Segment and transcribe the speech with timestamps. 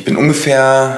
[0.00, 0.96] Ich bin ungefähr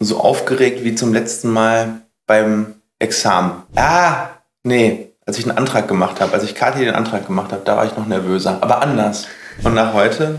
[0.00, 3.62] so aufgeregt wie zum letzten Mal beim Examen.
[3.76, 4.30] Ah,
[4.64, 7.76] nee, als ich einen Antrag gemacht habe, als ich Kathi den Antrag gemacht habe, da
[7.76, 9.28] war ich noch nervöser, aber anders.
[9.62, 10.36] Und nach heute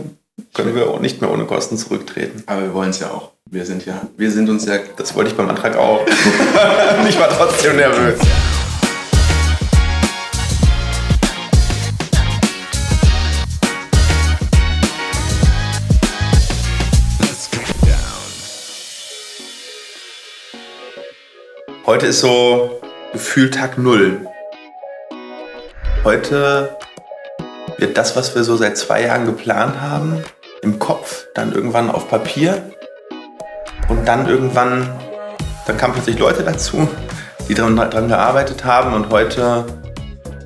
[0.54, 2.44] können wir auch nicht mehr ohne Kosten zurücktreten.
[2.47, 3.31] Aber wir wollen es ja auch.
[3.50, 4.79] Wir sind ja, wir sind uns ja.
[4.98, 6.06] Das wollte ich beim Antrag auch.
[7.08, 8.20] ich war trotzdem nervös.
[21.98, 22.80] Heute ist so
[23.12, 24.28] gefühlt Tag Null.
[26.04, 26.78] Heute
[27.80, 30.24] wird das, was wir so seit zwei Jahren geplant haben,
[30.62, 32.70] im Kopf, dann irgendwann auf Papier
[33.90, 34.88] und dann irgendwann,
[35.66, 36.88] dann kamen plötzlich Leute dazu,
[37.50, 39.66] die daran, daran gearbeitet haben und heute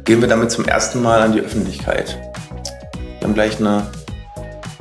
[0.05, 2.17] gehen wir damit zum ersten Mal an die Öffentlichkeit.
[3.19, 3.87] Wir haben gleich eine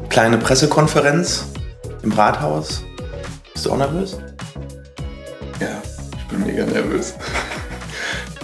[0.08, 1.46] kleine Pressekonferenz
[2.04, 2.84] im Rathaus.
[3.54, 4.18] Bist du auch nervös?
[5.58, 5.82] Ja,
[6.46, 7.14] mega nervös.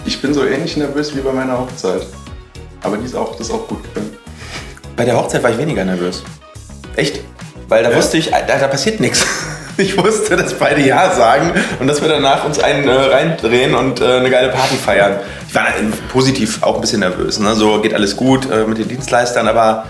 [0.05, 2.01] Ich bin so ähnlich nervös wie bei meiner Hochzeit.
[2.81, 4.15] Aber die ist auch, das ist auch gut gegangen.
[4.95, 6.23] Bei der Hochzeit war ich weniger nervös.
[6.95, 7.19] Echt?
[7.67, 7.97] Weil da Ja.
[7.97, 9.25] wusste ich, da, da passiert nichts.
[9.79, 14.01] Ich wusste, dass beide Ja sagen und dass wir danach uns einen äh, reindrehen und
[14.01, 15.17] äh, eine geile Party feiern.
[15.47, 17.37] Ich war äh, positiv auch ein bisschen nervös.
[17.37, 17.53] Ne?
[17.53, 19.85] So geht alles gut äh, mit den Dienstleistern, aber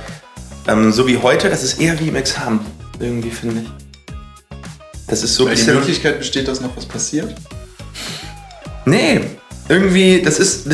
[0.67, 2.59] ähm, so wie heute, das ist eher wie im Examen.
[2.99, 3.69] Irgendwie finde ich.
[5.08, 5.75] Das ist so ein Weil die bisschen.
[5.80, 7.33] Möglichkeit besteht, dass noch was passiert.
[8.88, 9.19] Nee,
[9.67, 10.66] irgendwie, das ist,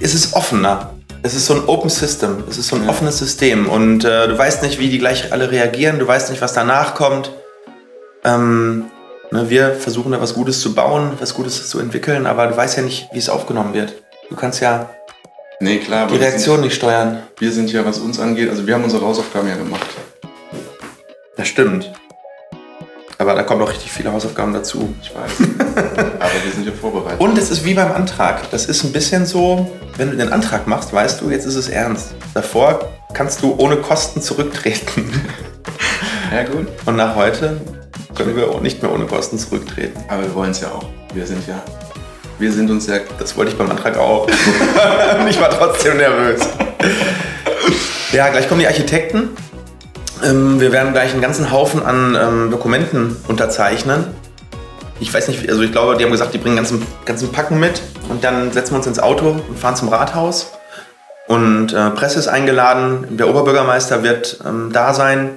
[0.00, 0.94] es ist offener.
[1.22, 2.42] Es ist so ein Open System.
[2.48, 2.88] Es ist so ein Ja.
[2.88, 3.68] offenes System.
[3.68, 5.98] Und äh, du weißt nicht, wie die gleich alle reagieren.
[5.98, 7.30] Du weißt nicht, was danach kommt.
[8.24, 8.86] Ähm,
[9.30, 12.78] ne, wir versuchen da was Gutes zu bauen, was Gutes zu entwickeln, aber du weißt
[12.78, 13.92] ja nicht, wie es aufgenommen wird.
[14.30, 14.88] Du kannst ja
[15.60, 17.10] Nee, klar, die Reaktion nicht steuern.
[17.16, 19.86] Sind, wir sind ja, was uns angeht, also wir haben unsere Hausaufgaben ja gemacht.
[21.36, 21.92] Das stimmt.
[23.20, 24.94] Aber da kommen noch richtig viele Hausaufgaben dazu.
[25.02, 25.46] Ich weiß.
[25.76, 27.20] aber wir sind ja vorbereitet.
[27.20, 28.50] Und es ist wie beim Antrag.
[28.50, 31.68] Das ist ein bisschen so, wenn du den Antrag machst, weißt du, jetzt ist es
[31.68, 32.14] ernst.
[32.32, 32.80] Davor
[33.12, 35.22] kannst du ohne Kosten zurücktreten.
[36.32, 36.68] Ja, gut.
[36.86, 37.60] Und nach heute
[38.14, 39.98] können wir auch nicht mehr ohne Kosten zurücktreten.
[40.06, 40.84] Aber wir wollen es ja auch.
[41.12, 41.60] Wir sind ja,
[42.38, 42.98] wir sind uns ja.
[43.18, 44.28] Das wollte ich beim Antrag auch.
[45.28, 46.42] ich war trotzdem nervös.
[48.12, 49.30] Ja, gleich kommen die Architekten.
[50.22, 54.06] Ähm, wir werden gleich einen ganzen Haufen an ähm, Dokumenten unterzeichnen.
[55.00, 57.80] Ich weiß nicht, also ich glaube, die haben gesagt, die bringen ganzen, ganzen Packen mit
[58.10, 60.52] und dann setzen wir uns ins Auto und fahren zum Rathaus.
[61.26, 65.30] Und äh, Presse ist eingeladen, der Oberbürgermeister wird ähm, da sein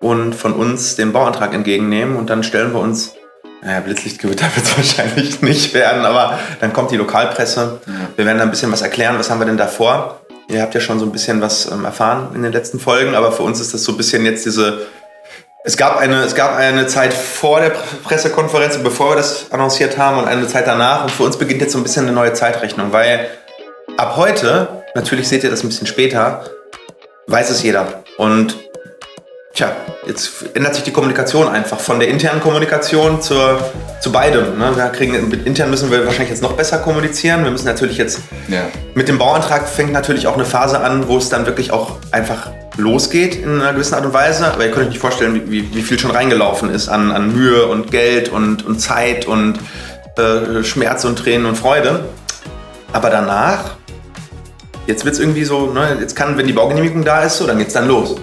[0.00, 3.12] und von uns den Bauantrag entgegennehmen und dann stellen wir uns,
[3.62, 7.80] naja, Blitzlichtgewitter wird es wahrscheinlich nicht werden, aber dann kommt die Lokalpresse.
[8.16, 10.25] Wir werden da ein bisschen was erklären, was haben wir denn da vor.
[10.48, 13.32] Ihr habt ja schon so ein bisschen was ähm, erfahren in den letzten Folgen, aber
[13.32, 14.86] für uns ist das so ein bisschen jetzt diese.
[15.64, 19.98] Es gab eine, es gab eine Zeit vor der Pre- Pressekonferenz, bevor wir das annonciert
[19.98, 21.02] haben, und eine Zeit danach.
[21.02, 23.28] Und für uns beginnt jetzt so ein bisschen eine neue Zeitrechnung, weil
[23.96, 26.44] ab heute, natürlich seht ihr das ein bisschen später,
[27.26, 28.04] weiß es jeder.
[28.16, 28.56] Und
[29.56, 29.74] tja,
[30.06, 33.58] jetzt ändert sich die Kommunikation einfach von der internen Kommunikation zur,
[34.00, 34.58] zu beidem.
[34.58, 34.76] Ne?
[34.76, 37.42] Wir kriegen, mit intern müssen wir wahrscheinlich jetzt noch besser kommunizieren.
[37.42, 38.66] Wir müssen natürlich jetzt Ja.
[38.94, 42.50] mit dem Bauantrag fängt natürlich auch eine Phase an, wo es dann wirklich auch einfach
[42.76, 44.46] losgeht in einer gewissen Art und Weise.
[44.46, 47.66] Aber ihr könnt euch nicht vorstellen, wie, wie, viel schon reingelaufen ist an, an Mühe
[47.66, 49.58] und Geld und, und Zeit und
[50.18, 52.04] äh, Schmerz und Tränen und Freude.
[52.92, 53.76] Aber danach,
[54.86, 57.58] jetzt wird es irgendwie so, ne, jetzt kann, wenn die Baugenehmigung da ist, so, dann
[57.58, 58.16] geht's dann los.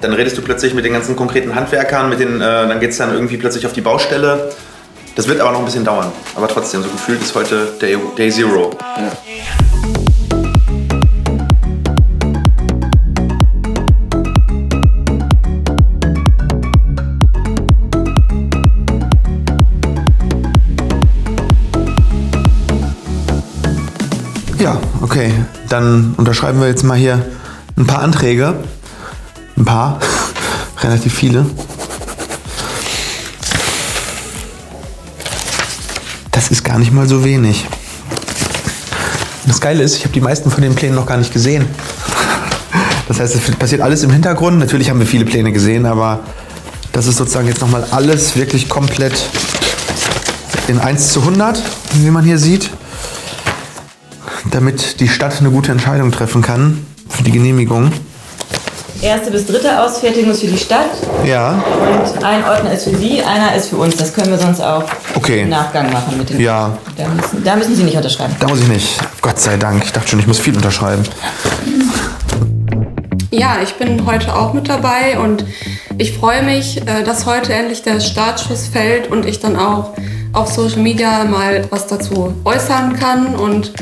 [0.00, 3.12] Dann redest du plötzlich mit den ganzen konkreten Handwerkern, mit den, äh, dann geht's dann
[3.12, 4.50] irgendwie plötzlich auf die Baustelle.
[5.16, 6.12] Das wird aber noch ein bisschen dauern.
[6.36, 8.70] Aber trotzdem, so gefühlt ist heute Day, Day Zero.
[8.96, 9.12] ja.
[24.60, 25.32] Ja, okay.
[25.68, 27.24] Dann unterschreiben wir jetzt mal hier
[27.76, 28.54] ein paar Anträge.
[29.58, 29.98] Ein paar.
[30.82, 31.44] Relativ viele.
[36.30, 37.66] Das ist gar nicht mal so wenig.
[39.46, 41.66] Das Geile ist, ich habe die meisten von den Plänen noch gar nicht gesehen.
[43.08, 44.58] Das heißt, es passiert alles im Hintergrund.
[44.58, 46.20] Natürlich haben wir viele Pläne gesehen, aber
[46.92, 49.14] das ist sozusagen jetzt nochmal alles wirklich komplett
[50.68, 51.60] in 1 zu 100,
[51.94, 52.70] wie man hier sieht
[54.50, 57.92] damit die Stadt eine gute Entscheidung treffen kann für die Genehmigung.
[59.00, 60.90] Erste bis dritte Ausfertigung ist für die Stadt
[61.24, 63.96] Ja, und ein Ordner ist für Sie, einer ist für uns.
[63.96, 64.82] Das können wir sonst auch
[65.14, 65.42] Okay.
[65.42, 66.40] im Nachgang machen mit dem.
[66.40, 66.76] Ja.
[66.96, 68.34] Da müssen, da müssen Sie nicht unterschreiben.
[68.40, 68.98] da muss ich nicht.
[69.22, 69.84] Gott sei Dank.
[69.84, 71.02] Ich dachte schon, ich muss viel unterschreiben.
[73.30, 75.44] Ja, ich bin heute auch mit dabei und
[76.00, 79.90] Ich freue mich, äh, dass heute endlich der Startschuss fällt und ich dann auch
[80.32, 83.72] auf Social Media mal was dazu äußern kann und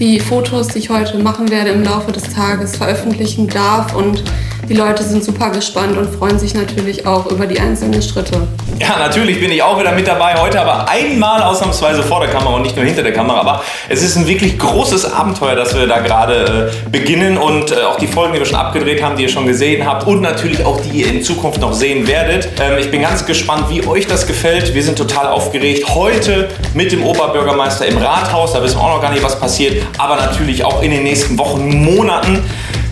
[0.00, 4.24] die Fotos, die ich heute machen werde, im Laufe des Tages veröffentlichen darf und
[4.68, 8.46] die Leute sind super gespannt und freuen sich natürlich auch über die einzelnen Schritte.
[8.78, 12.54] Ja, natürlich bin ich auch wieder mit dabei heute, aber einmal ausnahmsweise vor der Kamera
[12.54, 13.40] und nicht nur hinter der Kamera.
[13.40, 17.82] Aber es ist ein wirklich großes Abenteuer, das wir da gerade äh, beginnen und äh,
[17.82, 20.64] auch die Folgen, die wir schon abgedreht haben, die ihr schon gesehen habt und natürlich
[20.64, 22.48] auch die ihr in Zukunft noch sehen werdet.
[22.60, 24.74] Ähm, ich bin ganz gespannt, wie euch das gefällt.
[24.74, 25.88] Wir sind total aufgeregt.
[25.94, 29.84] Heute mit dem Oberbürgermeister im Rathaus, da wissen wir auch noch gar nicht, was passiert,
[29.98, 32.38] aber natürlich auch in den nächsten Wochen, Monaten.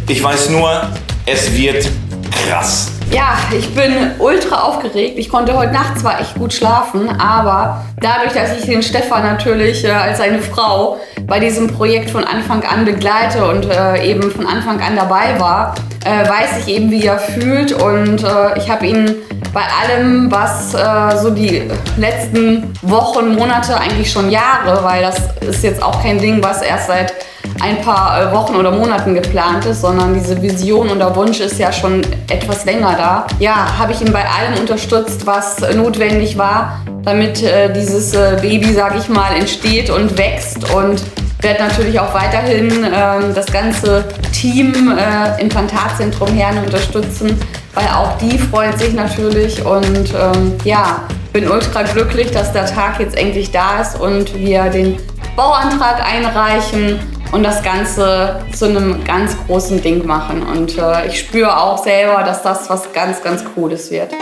[0.08, 0.82] Ich weiß nur,
[1.26, 1.88] es wird
[2.30, 2.92] krass.
[3.10, 5.18] Ja, ich bin ultra aufgeregt.
[5.18, 9.84] Ich konnte heute Nacht zwar echt gut schlafen, aber dadurch, dass ich den Stefan natürlich
[9.84, 14.46] äh, als seine Frau bei diesem Projekt von Anfang an begleite und äh, eben von
[14.46, 15.74] Anfang an dabei war,
[16.04, 19.16] äh, weiß ich eben, wie er fühlt und äh, ich habe ihn
[19.52, 21.62] bei allem, was äh, so die
[21.96, 26.86] letzten Wochen, Monate, eigentlich schon Jahre, weil das ist jetzt auch kein Ding, was erst
[26.86, 27.14] seit
[27.60, 31.58] ein paar äh, Wochen oder Monaten geplant ist, sondern diese Vision und der Wunsch ist
[31.58, 33.26] ja schon etwas länger da.
[33.38, 38.72] Ja, habe ich ihn bei allem unterstützt, was notwendig war, damit äh, dieses äh, Baby,
[38.72, 41.02] sage ich mal, entsteht und wächst und
[41.42, 47.38] werde natürlich auch weiterhin äh, das ganze Team äh, Implantatzentrum Herne unterstützen,
[47.74, 51.02] weil auch die freuen sich natürlich und ähm, ja,
[51.32, 54.96] bin ultra glücklich, dass der Tag jetzt endlich da ist und wir den
[55.36, 56.98] Bauantrag einreichen
[57.32, 60.42] und das Ganze zu einem ganz großen Ding machen.
[60.42, 64.12] Und äh, ich spüre auch selber, dass das was ganz, ganz Cooles wird.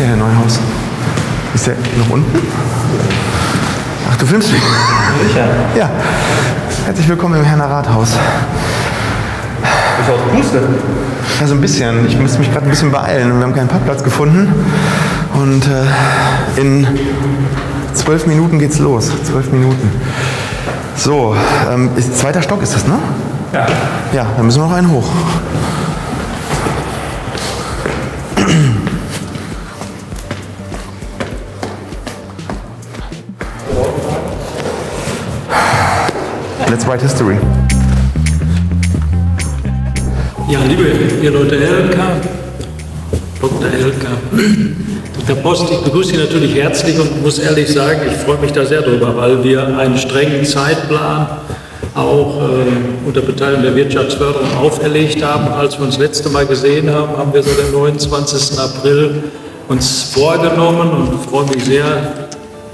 [0.00, 0.58] Der Herr Neuhaus?
[1.54, 2.38] Ist der noch unten?
[4.10, 4.62] Ach, du filmst mich?
[5.28, 5.44] Sicher.
[5.76, 5.90] Ja.
[6.86, 8.08] Herzlich willkommen im Herner Rathaus.
[8.08, 8.18] Ist
[10.10, 10.62] auch Puste.
[11.38, 12.06] Ja, so ein bisschen.
[12.06, 13.36] Ich muss mich gerade ein bisschen beeilen.
[13.36, 14.48] Wir haben keinen Parkplatz gefunden.
[15.34, 16.86] Und äh, in
[17.92, 19.10] zwölf Minuten geht's los.
[19.24, 19.90] Zwölf Minuten.
[20.96, 21.36] So,
[21.70, 22.98] ähm, ist, zweiter Stock ist das, ne?
[23.52, 23.66] Ja.
[24.14, 25.08] Ja, dann müssen wir noch einen hoch.
[36.70, 37.36] Let's write history.
[40.48, 40.84] Ja, liebe
[41.20, 41.96] ihr Leute LK,
[43.40, 43.66] Dr.
[43.66, 44.06] LK,
[45.26, 45.42] Dr.
[45.42, 48.82] Post, ich begrüße Sie natürlich herzlich und muss ehrlich sagen, ich freue mich da sehr
[48.82, 51.26] drüber, weil wir einen strengen Zeitplan
[51.96, 55.52] auch äh, unter Beteiligung der Wirtschaftsförderung auferlegt haben.
[55.52, 58.60] Als wir uns das letzte Mal gesehen haben, haben wir so den 29.
[58.60, 59.24] April
[59.66, 61.84] uns vorgenommen und freue mich sehr,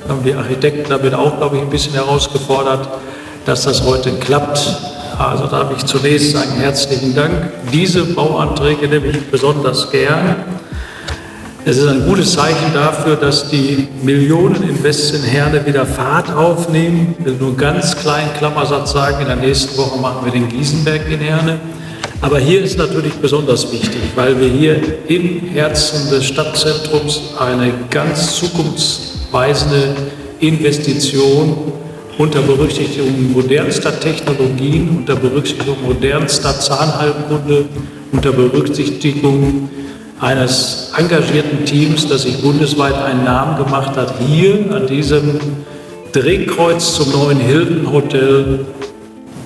[0.06, 2.90] haben die Architekten damit auch, glaube ich, ein bisschen herausgefordert,
[3.46, 4.60] dass das heute klappt.
[5.19, 7.50] Also darf ich zunächst sagen, herzlichen Dank.
[7.72, 10.37] Diese Bauanträge nehme ich besonders gern.
[11.64, 17.16] Es ist ein gutes Zeichen dafür, dass die Millioneninvests in Herne wieder Fahrt aufnehmen.
[17.19, 20.48] Ich will nur einen ganz kleinen Klammersatz sagen, in der nächsten Woche machen wir den
[20.48, 21.58] Gießenberg in Herne.
[22.20, 28.37] Aber hier ist natürlich besonders wichtig, weil wir hier im Herzen des Stadtzentrums eine ganz
[28.37, 29.96] zukunftsweisende
[30.40, 31.72] Investition
[32.19, 37.67] unter Berücksichtigung modernster Technologien, unter Berücksichtigung modernster Zahnheilkunde,
[38.13, 39.69] unter Berücksichtigung
[40.20, 45.39] eines engagierten Teams, das sich bundesweit einen Namen gemacht hat, hier an diesem
[46.13, 48.61] Drehkreuz zum neuen Hilton Hotel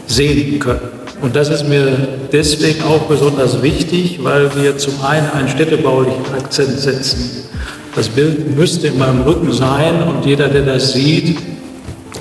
[0.06, 1.00] sehen können.
[1.22, 6.78] Und das ist mir deswegen auch besonders wichtig, weil wir zum einen einen städtebaulichen Akzent
[6.78, 7.48] setzen.
[7.94, 11.36] Das Bild müsste in meinem Rücken sein und jeder, der das sieht,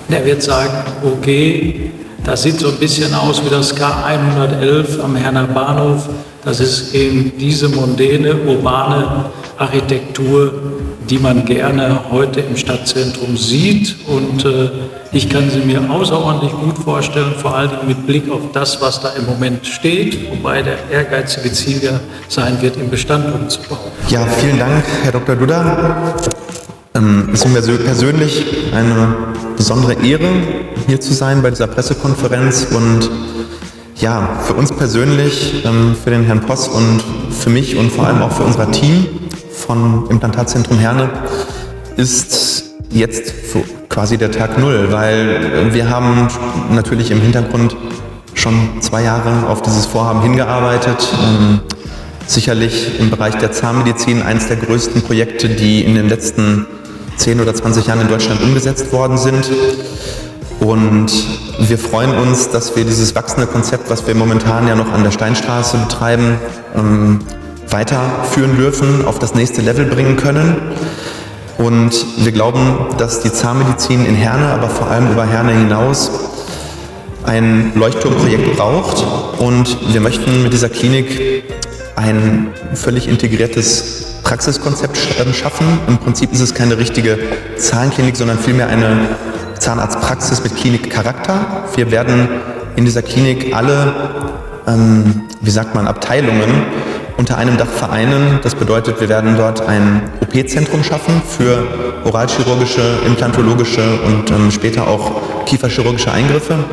[0.09, 0.73] der wird sagen,
[1.03, 1.91] okay,
[2.23, 6.09] das sieht so ein bisschen aus wie das K111 am Herner Bahnhof.
[6.43, 9.25] Das ist eben diese mondäne, urbane
[9.57, 10.53] Architektur,
[11.09, 13.95] die man gerne heute im Stadtzentrum sieht.
[14.07, 14.69] Und äh,
[15.11, 19.09] ich kann sie mir außerordentlich gut vorstellen, vor allem mit Blick auf das, was da
[19.09, 23.91] im Moment steht, wobei der ehrgeizige Ziel sein wird, im Bestand umzubauen.
[24.07, 25.35] Ja, vielen Dank, Herr Dr.
[25.35, 26.15] Duda.
[27.31, 29.15] Es ist mir persönlich eine
[29.55, 30.27] besondere Ehre,
[30.87, 33.09] hier zu sein bei dieser Pressekonferenz und
[33.97, 38.21] ja, für uns persönlich, ähm, für den Herrn Post und für mich und vor allem
[38.21, 39.07] auch für unser Team
[39.51, 41.09] von Implantatzentrum Herne
[41.97, 43.33] ist jetzt
[43.89, 46.27] quasi der Tag Null, weil wir haben
[46.71, 47.75] natürlich im Hintergrund
[48.33, 51.07] schon zwei Jahre auf dieses Vorhaben hingearbeitet.
[51.21, 51.59] Ähm,
[52.25, 56.67] sicherlich im Bereich der Zahnmedizin eines der größten Projekte, die in den letzten
[57.19, 59.49] 10 oder 20 Jahren in Deutschland umgesetzt worden sind.
[60.59, 61.11] Und
[61.59, 65.11] wir freuen uns, dass wir dieses wachsende Konzept, was wir momentan ja noch an der
[65.11, 66.37] Steinstraße betreiben,
[66.75, 67.19] ähm,
[67.69, 70.55] weiterführen dürfen, auf das nächste Level bringen können.
[71.57, 76.09] Und wir glauben, dass die Zahnmedizin in Herne, aber vor allem über Herne hinaus,
[77.25, 79.05] ein Leuchtturmprojekt braucht.
[79.39, 81.43] Und wir möchten mit dieser Klinik
[81.95, 83.98] ein völlig integriertes
[84.29, 85.65] Praxiskonzept ähm, schaffen.
[85.87, 87.17] Im Prinzip ist es keine richtige
[87.57, 89.09] Zahnklinik, sondern vielmehr eine
[89.57, 91.65] Zahnarztpraxis mit Klinikcharakter.
[91.75, 92.29] Wir werden
[92.75, 93.91] in dieser Klinik alle,
[94.67, 96.67] ähm, wie sagt man, Abteilungen
[97.17, 98.37] unter einem Dach vereinen.
[98.43, 101.65] Das bedeutet, wir werden dort ein OP-Zentrum schaffen für
[102.05, 106.65] oralchirurgische, implantologische und ähm, später auch kieferchirurgische Eingriffe.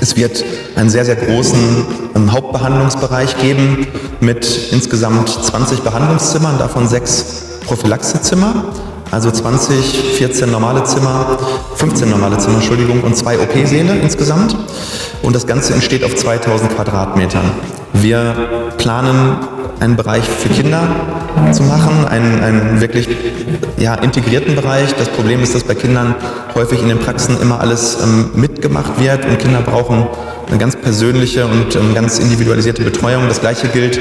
[0.00, 0.44] Es wird
[0.76, 3.86] einen sehr, sehr großen ähm, Hauptbehandlungsbereich geben
[4.20, 8.64] mit insgesamt 20 Behandlungszimmern, davon sechs Prophylaxezimmer.
[9.10, 11.38] Also 20, 14 normale Zimmer,
[11.76, 14.56] 15 normale Zimmer, Entschuldigung, und zwei OP-Säle insgesamt.
[15.22, 17.50] Und das Ganze entsteht auf 2000 Quadratmetern.
[17.92, 19.38] Wir planen
[19.80, 20.88] einen Bereich für Kinder
[21.52, 23.08] zu machen, einen, einen wirklich
[23.78, 24.94] ja, integrierten Bereich.
[24.94, 26.14] Das Problem ist, dass bei Kindern
[26.54, 30.06] häufig in den Praxen immer alles ähm, mitgemacht wird und Kinder brauchen
[30.48, 33.28] eine ganz persönliche und ähm, ganz individualisierte Betreuung.
[33.28, 33.98] Das gleiche gilt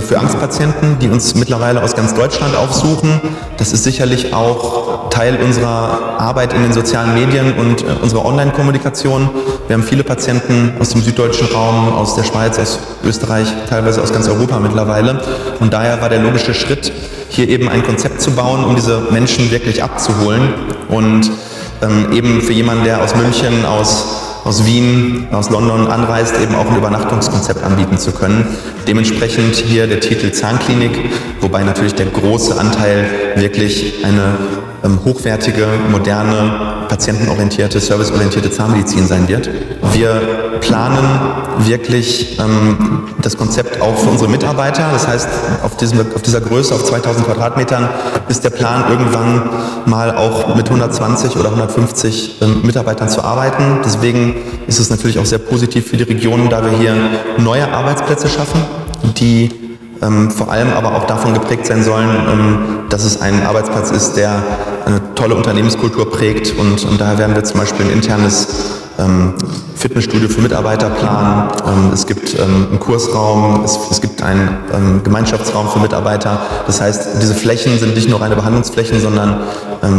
[0.00, 3.20] für Angstpatienten, die uns mittlerweile aus ganz Deutschland aufsuchen.
[3.56, 9.28] Das ist sicherlich auch Teil unserer Arbeit in den sozialen Medien und äh, unserer Online-Kommunikation.
[9.66, 14.12] Wir haben viele Patienten aus dem süddeutschen Raum, aus der Schweiz, aus Österreich, teilweise aus
[14.12, 15.20] ganz Europa mittlerweile.
[15.60, 16.92] Und daher war der logische Schritt,
[17.28, 20.54] hier eben ein Konzept zu bauen, um diese Menschen wirklich abzuholen
[20.88, 21.30] und
[21.82, 26.70] ähm, eben für jemanden, der aus München, aus aus Wien, aus London anreist, eben auch
[26.70, 28.46] ein Übernachtungskonzept anbieten zu können.
[28.86, 31.10] Dementsprechend hier der Titel Zahnklinik,
[31.42, 34.38] wobei natürlich der große Anteil wirklich eine
[34.82, 39.50] ähm, hochwertige, moderne, patientenorientierte, serviceorientierte Zahnmedizin sein wird.
[39.92, 41.20] Wir planen
[41.58, 44.88] wirklich ähm, das Konzept auch für unsere Mitarbeiter.
[44.92, 45.28] Das heißt,
[45.62, 47.88] auf, diesem, auf dieser Größe, auf 2000 Quadratmetern,
[48.28, 49.50] ist der Plan irgendwann
[49.86, 53.80] mal auch mit 120 oder 150 ähm, Mitarbeitern zu arbeiten.
[53.84, 54.34] Deswegen
[54.66, 56.94] ist es natürlich auch sehr positiv für die Region, da wir hier
[57.38, 58.60] neue Arbeitsplätze schaffen,
[59.18, 59.50] die
[60.02, 64.14] ähm, vor allem aber auch davon geprägt sein sollen, ähm, dass es ein Arbeitsplatz ist,
[64.14, 64.42] der
[64.86, 68.46] eine tolle Unternehmenskultur prägt und, und daher werden wir zum Beispiel ein internes
[68.98, 69.34] ähm,
[69.74, 71.50] Fitnessstudio für Mitarbeiter planen.
[71.66, 76.40] Ähm, es gibt ähm, einen Kursraum, es, es gibt einen ähm, Gemeinschaftsraum für Mitarbeiter.
[76.66, 79.40] Das heißt, diese Flächen sind nicht nur reine Behandlungsflächen, sondern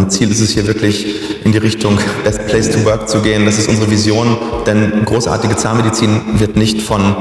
[0.09, 3.45] Ziel ist es hier wirklich in die Richtung Best Place to Work zu gehen.
[3.45, 7.15] Das ist unsere Vision, denn großartige Zahnmedizin wird nicht von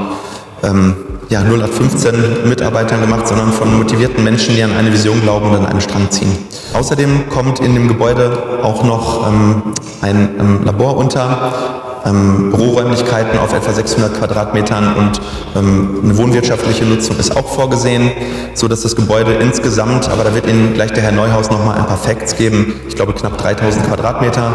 [0.61, 0.95] ähm,
[1.29, 5.65] ja, 0815 Mitarbeitern gemacht, sondern von motivierten Menschen, die an eine Vision glauben und an
[5.67, 6.35] einen Strang ziehen.
[6.73, 9.61] Außerdem kommt in dem Gebäude auch noch ähm,
[10.01, 15.21] ein ähm, Labor unter, ähm, Büroräumlichkeiten auf etwa 600 Quadratmetern und
[15.55, 18.11] ähm, eine wohnwirtschaftliche Nutzung ist auch vorgesehen,
[18.55, 21.75] so dass das Gebäude insgesamt, aber da wird Ihnen gleich der Herr Neuhaus noch mal
[21.75, 24.53] ein paar Facts geben, ich glaube knapp 3000 Quadratmeter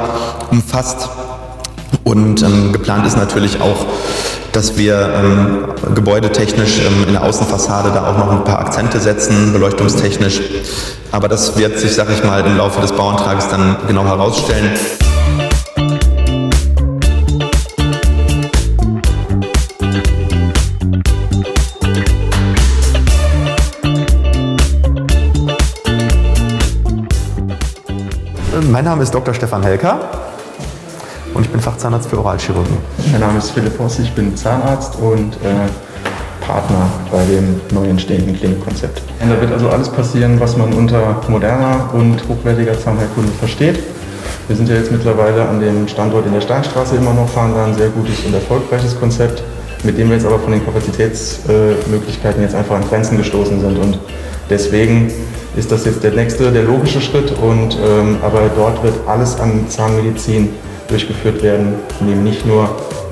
[0.50, 1.08] umfasst
[2.04, 3.86] und ähm, geplant ist natürlich auch
[4.54, 9.52] dass wir ähm, gebäudetechnisch ähm, in der Außenfassade da auch noch ein paar Akzente setzen,
[9.52, 10.40] beleuchtungstechnisch.
[11.10, 14.70] Aber das wird sich, sag ich mal, im Laufe des Bauantrages dann genau herausstellen.
[28.70, 29.34] Mein Name ist Dr.
[29.34, 29.98] Stefan Helker
[31.34, 32.78] und ich bin Fachzahnarzt für Oralchirurgie.
[33.10, 35.68] Mein Name ist Philipp Voss, ich bin Zahnarzt und äh,
[36.46, 39.02] Partner bei dem neu entstehenden Klinikkonzept.
[39.20, 43.82] Da wird also alles passieren, was man unter moderner und hochwertiger Zahnheilkunde versteht.
[44.46, 47.64] Wir sind ja jetzt mittlerweile an dem Standort in der Steinstraße immer noch, fahren da
[47.64, 49.42] ein sehr gutes und erfolgreiches Konzept,
[49.82, 53.78] mit dem wir jetzt aber von den Kapazitätsmöglichkeiten jetzt einfach an Grenzen gestoßen sind.
[53.78, 53.98] Und
[54.50, 55.10] deswegen
[55.56, 57.32] ist das jetzt der nächste, der logische Schritt.
[57.32, 60.50] Und, ähm, aber dort wird alles an Zahnmedizin
[60.88, 62.68] durchgeführt werden, in dem nicht nur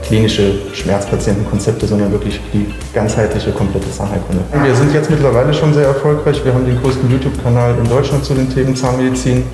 [0.07, 4.43] klinische Schmerzpatientenkonzepte, sondern wirklich die ganzheitliche, komplette Zahnheilkunde.
[4.63, 6.45] Wir sind jetzt mittlerweile schon sehr erfolgreich.
[6.45, 9.45] Wir haben den größten YouTube-Kanal in Deutschland zu den Themen Zahnmedizin.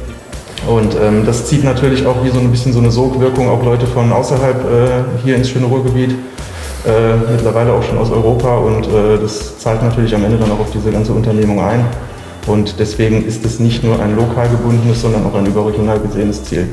[0.66, 3.87] Und ähm, das zieht natürlich auch wie so ein bisschen so eine Sogwirkung auch Leute
[3.87, 8.58] von außerhalb äh, hier ins schöne Ruhrgebiet, äh, mittlerweile auch schon aus Europa.
[8.58, 11.84] Und äh, das zahlt natürlich am Ende dann auch auf diese ganze Unternehmung ein.
[12.46, 16.66] Und deswegen ist es nicht nur ein lokal gebundenes, sondern auch ein überregional gesehenes Ziel.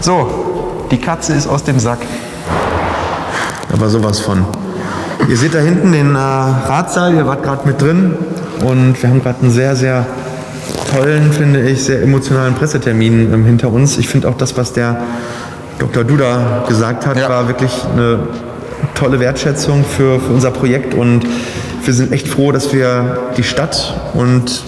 [0.00, 0.26] So,
[0.90, 1.98] die Katze ist aus dem Sack.
[3.72, 4.44] Aber sowas von.
[5.28, 8.14] Ihr seht da hinten den äh, Ratssaal, ihr wart gerade mit drin.
[8.64, 10.06] und wir haben gerade einen sehr, sehr
[10.94, 13.98] tollen, finde ich, sehr emotionalen Pressetermin ähm, hinter uns.
[13.98, 15.00] Ich finde auch das, was der
[15.78, 16.04] Dr.
[16.04, 18.20] Duda gesagt hat, war wirklich eine
[18.94, 21.24] tolle Wertschätzung für, für unser Projekt und
[21.84, 24.62] wir sind echt froh, dass wir die Stadt und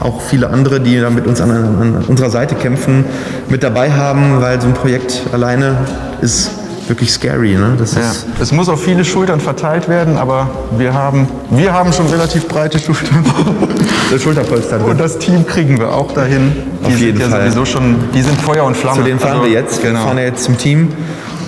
[0.00, 3.04] auch viele andere, die da mit uns an, an unserer Seite kämpfen,
[3.48, 5.76] mit dabei haben, weil so ein Projekt alleine
[6.20, 6.50] ist
[6.88, 7.54] wirklich scary.
[7.54, 7.74] Ne?
[7.78, 8.00] Das Ja.
[8.00, 12.48] ist, Es muss auf viele Schultern verteilt werden, aber wir haben, wir haben schon relativ
[12.48, 13.24] breite Schultern.
[14.10, 14.90] das Schulterpolster drin.
[14.90, 16.52] Und das Team kriegen wir auch dahin.
[16.82, 17.42] Die Auf jeden sind ja Fall.
[17.52, 18.98] sowieso schon, die sind Feuer und Flamme.
[18.98, 19.82] Zu denen fahren Also, wir jetzt.
[19.84, 20.02] Wir Genau.
[20.04, 20.88] fahren ja jetzt zum Team.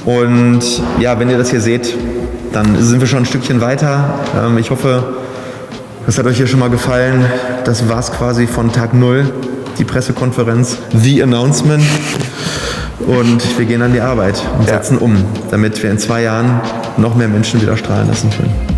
[0.04, 0.60] Und
[1.00, 1.94] ja, wenn ihr das hier seht,
[2.52, 4.14] dann sind wir schon ein Stückchen weiter.
[4.44, 5.02] Ähm, ich hoffe,
[6.12, 7.24] das hat euch hier schon mal gefallen.
[7.64, 9.32] Das war es quasi von Tag Null,
[9.78, 11.82] die Pressekonferenz, The Announcement.
[12.98, 14.74] Und wir gehen an die Arbeit und Ja.
[14.74, 15.16] setzen um,
[15.50, 16.60] damit wir in zwei Jahren
[16.98, 18.71] noch mehr Menschen wieder strahlen lassen können.